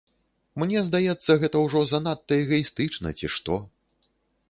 [0.61, 3.63] Мне здаецца, гэта ўжо занадта эгаістычна, ці што.